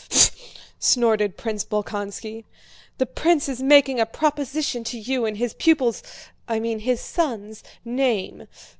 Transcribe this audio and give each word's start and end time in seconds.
"Fr... 0.09 0.15
fr..." 0.17 0.31
snorted 0.79 1.37
Prince 1.37 1.63
Bolkónski. 1.63 2.45
"The 2.97 3.05
prince 3.05 3.47
is 3.47 3.61
making 3.61 3.99
a 3.99 4.07
proposition 4.07 4.83
to 4.85 4.97
you 4.97 5.25
in 5.27 5.35
his 5.35 5.53
pupil's—I 5.53 6.59
mean, 6.59 6.79
his 6.79 6.99
son's—name. 6.99 8.47